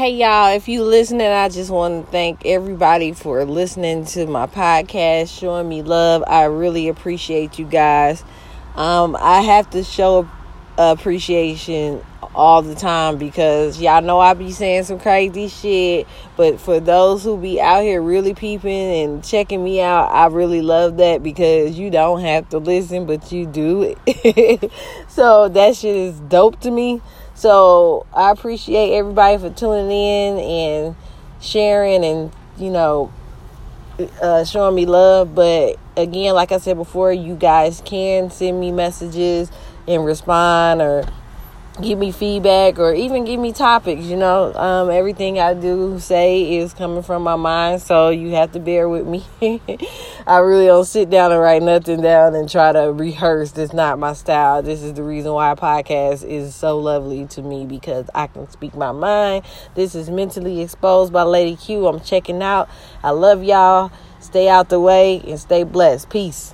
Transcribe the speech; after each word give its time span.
Hey 0.00 0.14
y'all, 0.14 0.56
if 0.56 0.66
you 0.66 0.82
listening, 0.82 1.26
I 1.26 1.50
just 1.50 1.70
want 1.70 2.06
to 2.06 2.10
thank 2.10 2.46
everybody 2.46 3.12
for 3.12 3.44
listening 3.44 4.06
to 4.06 4.24
my 4.24 4.46
podcast, 4.46 5.38
showing 5.38 5.68
me 5.68 5.82
love. 5.82 6.24
I 6.26 6.44
really 6.44 6.88
appreciate 6.88 7.58
you 7.58 7.66
guys. 7.66 8.24
Um, 8.76 9.14
I 9.20 9.42
have 9.42 9.68
to 9.72 9.84
show 9.84 10.26
appreciation 10.78 12.02
all 12.34 12.62
the 12.62 12.74
time 12.74 13.18
because 13.18 13.78
y'all 13.78 14.00
know 14.00 14.18
I 14.18 14.32
be 14.32 14.52
saying 14.52 14.84
some 14.84 14.98
crazy 14.98 15.48
shit. 15.48 16.06
But 16.34 16.58
for 16.58 16.80
those 16.80 17.22
who 17.22 17.36
be 17.36 17.60
out 17.60 17.82
here 17.82 18.00
really 18.00 18.32
peeping 18.32 18.70
and 18.70 19.22
checking 19.22 19.62
me 19.62 19.82
out, 19.82 20.06
I 20.06 20.28
really 20.28 20.62
love 20.62 20.96
that 20.96 21.22
because 21.22 21.78
you 21.78 21.90
don't 21.90 22.20
have 22.20 22.48
to 22.48 22.58
listen, 22.58 23.04
but 23.04 23.30
you 23.30 23.44
do 23.44 23.94
it. 24.06 24.72
so 25.08 25.50
that 25.50 25.76
shit 25.76 25.94
is 25.94 26.18
dope 26.20 26.58
to 26.60 26.70
me. 26.70 27.02
So 27.40 28.04
I 28.12 28.32
appreciate 28.32 28.94
everybody 28.98 29.38
for 29.38 29.48
tuning 29.48 29.90
in 29.90 30.38
and 30.38 30.96
sharing 31.40 32.04
and, 32.04 32.30
you 32.58 32.68
know, 32.68 33.10
uh, 34.20 34.44
showing 34.44 34.74
me 34.74 34.84
love. 34.84 35.34
But 35.34 35.78
again, 35.96 36.34
like 36.34 36.52
I 36.52 36.58
said 36.58 36.76
before, 36.76 37.14
you 37.14 37.34
guys 37.36 37.80
can 37.82 38.30
send 38.30 38.60
me 38.60 38.72
messages 38.72 39.50
and 39.88 40.04
respond 40.04 40.82
or 40.82 41.06
give 41.80 41.98
me 41.98 42.12
feedback 42.12 42.78
or 42.78 42.94
even 42.94 43.24
give 43.24 43.40
me 43.40 43.52
topics 43.52 44.04
you 44.04 44.16
know? 44.16 44.52
Um, 44.54 44.90
everything 44.90 45.38
i 45.38 45.54
do 45.54 45.98
say 45.98 46.58
is 46.58 46.74
coming 46.74 47.02
from 47.02 47.22
my 47.22 47.36
mind 47.36 47.82
so 47.82 48.10
you 48.10 48.30
have 48.30 48.52
to 48.52 48.60
bear 48.60 48.88
with 48.88 49.06
me. 49.06 49.24
I 50.26 50.38
really 50.38 50.66
don't 50.66 50.84
sit 50.84 51.10
down 51.10 51.32
and 51.32 51.40
write 51.40 51.62
nothing 51.62 52.02
down 52.02 52.34
and 52.34 52.48
try 52.48 52.72
to 52.72 52.92
rehearse. 52.92 53.52
That's 53.52 53.72
not 53.72 53.98
my 53.98 54.12
style. 54.12 54.62
This 54.62 54.82
is 54.82 54.94
the 54.94 55.02
reason 55.02 55.32
why 55.32 55.54
podcast 55.54 56.24
is 56.24 56.54
so 56.54 56.78
lovely 56.78 57.26
to 57.26 57.42
me 57.42 57.66
because 57.66 58.08
i 58.14 58.26
can 58.26 58.48
speak 58.50 58.74
my 58.74 58.92
mind. 58.92 59.44
This 59.74 59.94
is 59.94 60.10
mentally 60.10 60.60
exposed 60.60 61.12
by 61.12 61.22
lady 61.22 61.56
q. 61.56 61.86
I'm 61.86 62.00
checking 62.00 62.42
out. 62.42 62.68
I 63.02 63.10
love 63.10 63.42
y'all. 63.42 63.90
Stay 64.20 64.48
out 64.48 64.68
the 64.68 64.80
way 64.80 65.22
and 65.26 65.40
stay 65.40 65.64
blessed. 65.64 66.10
Peace 66.10 66.52